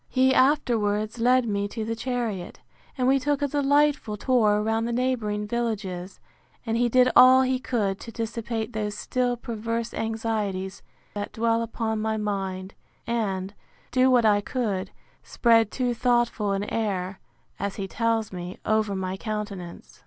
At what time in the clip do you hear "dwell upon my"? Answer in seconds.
11.33-12.17